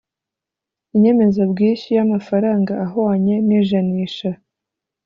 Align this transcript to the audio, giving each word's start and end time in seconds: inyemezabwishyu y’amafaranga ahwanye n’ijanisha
inyemezabwishyu 0.95 1.89
y’amafaranga 1.97 2.73
ahwanye 2.85 3.35
n’ijanisha 3.47 4.29